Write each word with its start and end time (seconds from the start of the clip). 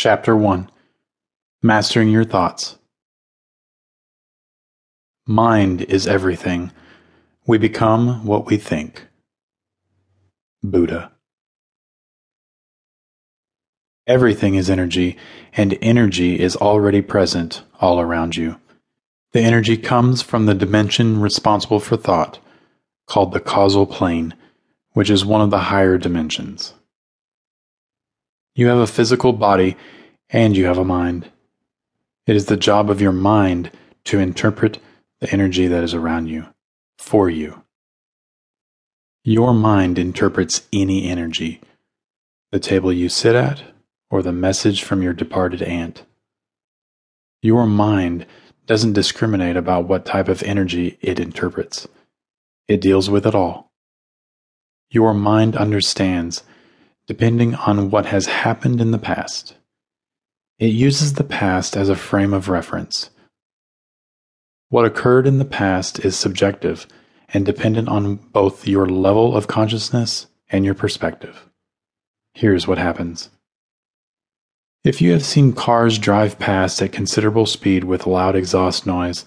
Chapter 0.00 0.36
1 0.36 0.70
Mastering 1.60 2.08
Your 2.08 2.22
Thoughts 2.22 2.78
Mind 5.26 5.82
is 5.82 6.06
everything. 6.06 6.70
We 7.48 7.58
become 7.58 8.24
what 8.24 8.46
we 8.46 8.58
think. 8.58 9.08
Buddha. 10.62 11.10
Everything 14.06 14.54
is 14.54 14.70
energy, 14.70 15.16
and 15.54 15.76
energy 15.82 16.38
is 16.38 16.54
already 16.54 17.02
present 17.02 17.64
all 17.80 17.98
around 17.98 18.36
you. 18.36 18.54
The 19.32 19.40
energy 19.40 19.76
comes 19.76 20.22
from 20.22 20.46
the 20.46 20.54
dimension 20.54 21.20
responsible 21.20 21.80
for 21.80 21.96
thought, 21.96 22.38
called 23.08 23.32
the 23.32 23.40
causal 23.40 23.84
plane, 23.84 24.34
which 24.92 25.10
is 25.10 25.24
one 25.24 25.40
of 25.40 25.50
the 25.50 25.58
higher 25.58 25.98
dimensions. 25.98 26.74
You 28.58 28.66
have 28.66 28.78
a 28.78 28.88
physical 28.88 29.32
body 29.32 29.76
and 30.30 30.56
you 30.56 30.66
have 30.66 30.78
a 30.78 30.84
mind. 30.84 31.30
It 32.26 32.34
is 32.34 32.46
the 32.46 32.56
job 32.56 32.90
of 32.90 33.00
your 33.00 33.12
mind 33.12 33.70
to 34.06 34.18
interpret 34.18 34.80
the 35.20 35.30
energy 35.30 35.68
that 35.68 35.84
is 35.84 35.94
around 35.94 36.26
you 36.26 36.44
for 36.98 37.30
you. 37.30 37.62
Your 39.22 39.54
mind 39.54 39.96
interprets 39.96 40.66
any 40.72 41.08
energy, 41.08 41.60
the 42.50 42.58
table 42.58 42.92
you 42.92 43.08
sit 43.08 43.36
at, 43.36 43.62
or 44.10 44.22
the 44.22 44.32
message 44.32 44.82
from 44.82 45.02
your 45.02 45.12
departed 45.12 45.62
aunt. 45.62 46.02
Your 47.40 47.64
mind 47.64 48.26
doesn't 48.66 48.92
discriminate 48.92 49.56
about 49.56 49.86
what 49.86 50.04
type 50.04 50.26
of 50.26 50.42
energy 50.42 50.98
it 51.00 51.20
interprets. 51.20 51.86
It 52.66 52.80
deals 52.80 53.08
with 53.08 53.24
it 53.24 53.36
all. 53.36 53.70
Your 54.90 55.14
mind 55.14 55.54
understands 55.54 56.42
depending 57.08 57.54
on 57.54 57.90
what 57.90 58.06
has 58.06 58.26
happened 58.26 58.80
in 58.82 58.90
the 58.90 58.98
past. 58.98 59.54
It 60.58 60.66
uses 60.66 61.14
the 61.14 61.24
past 61.24 61.74
as 61.74 61.88
a 61.88 61.96
frame 61.96 62.34
of 62.34 62.50
reference. 62.50 63.08
What 64.68 64.84
occurred 64.84 65.26
in 65.26 65.38
the 65.38 65.46
past 65.46 66.04
is 66.04 66.16
subjective 66.16 66.86
and 67.32 67.46
dependent 67.46 67.88
on 67.88 68.16
both 68.16 68.68
your 68.68 68.86
level 68.86 69.34
of 69.34 69.46
consciousness 69.46 70.26
and 70.50 70.66
your 70.66 70.74
perspective. 70.74 71.48
Here's 72.34 72.68
what 72.68 72.78
happens. 72.78 73.30
If 74.84 75.00
you 75.00 75.12
have 75.12 75.24
seen 75.24 75.54
cars 75.54 75.98
drive 75.98 76.38
past 76.38 76.82
at 76.82 76.92
considerable 76.92 77.46
speed 77.46 77.84
with 77.84 78.06
loud 78.06 78.36
exhaust 78.36 78.86
noise, 78.86 79.24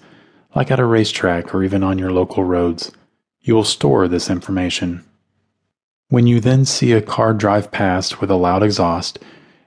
like 0.54 0.70
at 0.70 0.80
a 0.80 0.84
racetrack 0.84 1.52
or 1.52 1.64
even 1.64 1.82
on 1.82 1.98
your 1.98 2.12
local 2.12 2.44
roads, 2.44 2.92
you 3.40 3.54
will 3.54 3.64
store 3.64 4.06
this 4.06 4.30
information 4.30 5.04
when 6.12 6.26
you 6.26 6.40
then 6.40 6.62
see 6.62 6.92
a 6.92 7.00
car 7.00 7.32
drive 7.32 7.70
past 7.70 8.20
with 8.20 8.30
a 8.30 8.34
loud 8.34 8.62
exhaust, 8.62 9.18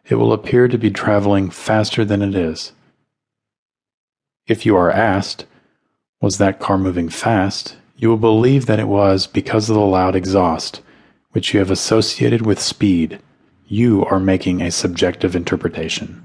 it 0.07 0.13
will 0.13 0.31
appear 0.31 0.67
to 0.67 0.77
be 0.77 0.91
traveling 0.91 1.49
faster 1.49 2.05
than 2.05 2.21
it 2.21 2.35
is. 2.35 2.71
If 4.45 4.63
you 4.63 4.75
are 4.75 4.91
asked, 4.91 5.47
Was 6.21 6.37
that 6.37 6.59
car 6.59 6.77
moving 6.77 7.09
fast? 7.09 7.77
you 7.97 8.09
will 8.09 8.17
believe 8.17 8.67
that 8.67 8.79
it 8.79 8.87
was 8.87 9.25
because 9.25 9.71
of 9.71 9.75
the 9.75 9.81
loud 9.81 10.15
exhaust, 10.15 10.81
which 11.31 11.51
you 11.51 11.59
have 11.59 11.71
associated 11.71 12.45
with 12.45 12.61
speed. 12.61 13.19
You 13.65 14.05
are 14.05 14.19
making 14.19 14.61
a 14.61 14.69
subjective 14.69 15.35
interpretation. 15.35 16.23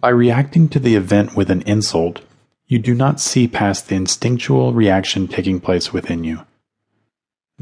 By 0.00 0.08
reacting 0.08 0.70
to 0.70 0.78
the 0.78 0.94
event 0.94 1.36
with 1.36 1.50
an 1.50 1.60
insult, 1.66 2.22
you 2.66 2.78
do 2.78 2.94
not 2.94 3.20
see 3.20 3.46
past 3.46 3.88
the 3.88 3.94
instinctual 3.94 4.72
reaction 4.72 5.28
taking 5.28 5.60
place 5.60 5.92
within 5.92 6.24
you. 6.24 6.46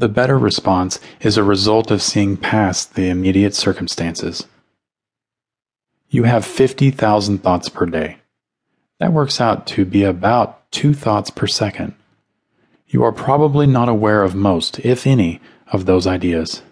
The 0.03 0.09
better 0.09 0.37
response 0.37 0.99
is 1.21 1.37
a 1.37 1.45
result 1.45 1.89
of 1.89 2.01
seeing 2.01 2.35
past 2.35 2.95
the 2.95 3.07
immediate 3.07 3.55
circumstances. 3.55 4.45
You 6.09 6.23
have 6.23 6.43
50,000 6.43 7.37
thoughts 7.37 7.69
per 7.69 7.85
day. 7.85 8.17
That 8.99 9.13
works 9.13 9.39
out 9.39 9.65
to 9.67 9.85
be 9.85 10.03
about 10.03 10.69
two 10.73 10.93
thoughts 10.93 11.29
per 11.29 11.47
second. 11.47 11.93
You 12.85 13.01
are 13.03 13.13
probably 13.13 13.65
not 13.65 13.87
aware 13.87 14.23
of 14.23 14.35
most, 14.35 14.77
if 14.81 15.07
any, 15.07 15.39
of 15.71 15.85
those 15.85 16.05
ideas. 16.05 16.63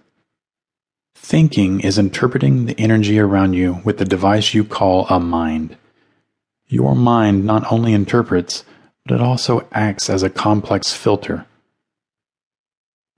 Thinking 1.16 1.80
is 1.80 1.98
interpreting 1.98 2.66
the 2.66 2.78
energy 2.78 3.18
around 3.18 3.54
you 3.54 3.80
with 3.86 3.98
the 3.98 4.04
device 4.04 4.54
you 4.54 4.66
call 4.66 5.08
a 5.08 5.22
mind. 5.22 5.78
Your 6.68 6.98
mind 6.98 7.46
not 7.46 7.72
only 7.72 7.94
interprets, 7.94 8.66
but 9.06 9.16
it 9.16 9.22
also 9.22 9.70
acts 9.72 10.10
as 10.10 10.22
a 10.22 10.30
complex 10.30 10.92
filter 10.92 11.46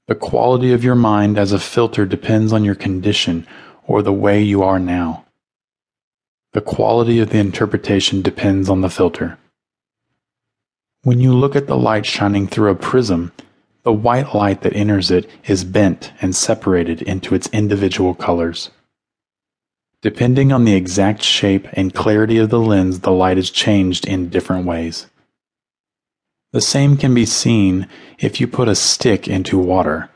the 0.08 0.16
quality 0.16 0.74
of 0.74 0.84
your 0.84 0.96
mind 0.96 1.38
as 1.38 1.54
a 1.54 1.60
filter 1.60 2.06
depends 2.06 2.52
on 2.52 2.64
your 2.64 2.76
condition 2.76 3.48
or 3.88 4.02
the 4.02 4.14
way 4.14 4.42
you 4.42 4.62
are 4.62 4.80
now. 4.80 5.26
The 6.52 6.62
quality 6.62 7.20
of 7.20 7.30
the 7.30 7.40
interpretation 7.40 8.22
depends 8.22 8.70
on 8.70 8.82
the 8.82 8.90
filter. 8.90 9.38
When 11.04 11.20
you 11.20 11.34
look 11.34 11.56
at 11.56 11.68
the 11.68 11.78
light 11.78 12.06
shining 12.06 12.48
through 12.48 12.72
a 12.72 12.76
prism, 12.76 13.32
the 13.84 13.94
white 13.94 14.34
light 14.34 14.62
that 14.62 14.76
enters 14.76 15.10
it 15.10 15.30
is 15.46 15.64
bent 15.64 16.14
and 16.22 16.36
separated 16.36 17.02
into 17.02 17.36
its 17.36 17.48
individual 17.50 18.14
colors. 18.14 18.70
Depending 20.02 20.52
on 20.52 20.66
the 20.66 20.76
exact 20.76 21.24
shape 21.24 21.68
and 21.74 21.94
clarity 21.94 22.38
of 22.38 22.50
the 22.50 22.60
lens, 22.60 23.00
the 23.00 23.12
light 23.12 23.38
is 23.38 23.50
changed 23.50 24.06
in 24.06 24.30
different 24.30 24.66
ways. 24.66 25.08
The 26.54 26.62
same 26.62 26.98
can 26.98 27.16
be 27.16 27.26
seen 27.26 27.88
if 28.20 28.40
you 28.40 28.48
put 28.48 28.70
a 28.70 28.76
stick 28.76 29.28
into 29.28 29.58
water. 29.58 30.12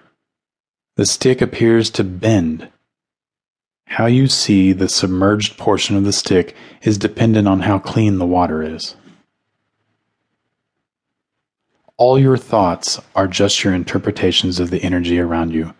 The 0.95 1.07
stick 1.07 1.41
appears 1.41 1.89
to 1.91 2.03
bend. 2.03 2.69
How 3.87 4.05
you 4.05 4.27
see 4.27 4.71
the 4.71 4.87
submerged 4.87 5.57
portion 5.57 5.97
of 5.97 6.03
the 6.03 6.13
stick 6.13 6.55
is 6.83 6.99
dependent 6.99 7.47
on 7.47 7.61
how 7.61 7.79
clean 7.79 8.19
the 8.19 8.25
water 8.25 8.61
is. 8.61 8.95
All 11.97 12.19
your 12.19 12.37
thoughts 12.37 13.01
are 13.15 13.27
just 13.27 13.63
your 13.63 13.73
interpretations 13.73 14.59
of 14.59 14.69
the 14.69 14.83
energy 14.83 15.19
around 15.19 15.53
you. 15.53 15.73